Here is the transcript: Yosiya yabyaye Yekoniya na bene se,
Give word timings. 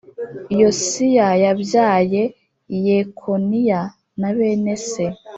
Yosiya 0.59 1.27
yabyaye 1.43 2.21
Yekoniya 2.85 3.81
na 4.19 4.29
bene 4.37 4.73
se, 4.89 5.05